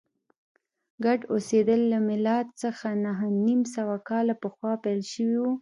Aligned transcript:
ګډ 1.05 1.19
اوسېدل 1.33 1.81
له 1.91 1.99
میلاد 2.07 2.47
څخه 2.61 2.87
نهه 3.05 3.27
نیم 3.45 3.61
سوه 3.75 3.95
کاله 4.09 4.33
پخوا 4.43 4.73
پیل 4.83 5.01
شوي 5.13 5.37
و 5.39 5.45